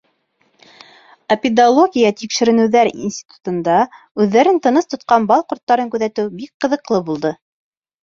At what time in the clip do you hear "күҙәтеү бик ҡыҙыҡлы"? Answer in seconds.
5.97-7.07